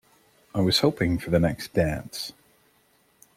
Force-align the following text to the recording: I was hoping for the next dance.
I 0.55 0.61
was 0.61 0.79
hoping 0.79 1.19
for 1.19 1.29
the 1.29 1.37
next 1.37 1.73
dance. 1.73 2.33